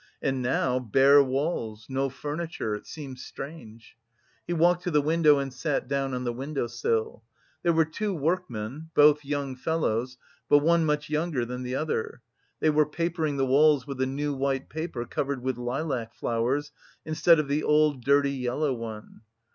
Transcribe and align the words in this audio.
And 0.19 0.41
now, 0.41 0.79
bare 0.79 1.21
walls, 1.23 1.85
no 1.87 2.09
furniture; 2.09 2.73
it 2.73 2.87
seemed 2.87 3.19
strange. 3.19 3.95
He 4.47 4.51
walked 4.51 4.81
to 4.85 4.89
the 4.89 4.99
window 4.99 5.37
and 5.37 5.53
sat 5.53 5.87
down 5.87 6.15
on 6.15 6.23
the 6.23 6.33
window 6.33 6.65
sill. 6.65 7.21
There 7.61 7.71
were 7.71 7.85
two 7.85 8.11
workmen, 8.11 8.89
both 8.95 9.23
young 9.23 9.55
fellows, 9.55 10.17
but 10.49 10.57
one 10.63 10.85
much 10.85 11.11
younger 11.11 11.45
than 11.45 11.61
the 11.61 11.75
other. 11.75 12.23
They 12.61 12.71
were 12.71 12.89
papering 12.89 13.37
the 13.37 13.45
walls 13.45 13.85
with 13.85 14.01
a 14.01 14.07
new 14.07 14.33
white 14.33 14.69
paper 14.69 15.05
covered 15.05 15.43
with 15.43 15.59
lilac 15.59 16.15
flowers, 16.15 16.71
instead 17.05 17.37
of 17.37 17.47
the 17.47 17.61
old, 17.61 18.03
dirty, 18.03 18.31
yellow 18.31 18.73
one. 18.73 19.21